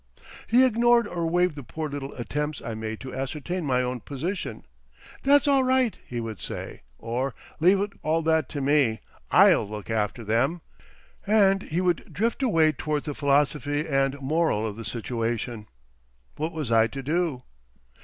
[0.47, 4.65] He ignored or waived the poor little attempts I made to ascertain my own position.
[5.21, 9.01] "That's all right," he would say; or, "Leave all that to me.
[9.29, 10.61] I'll look after them."
[11.27, 15.67] And he would drift away towards the philosophy and moral of the situation.
[16.35, 17.43] What was I to do?